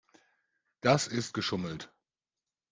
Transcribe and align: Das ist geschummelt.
Das 0.81 1.05
ist 1.05 1.31
geschummelt. 1.35 1.93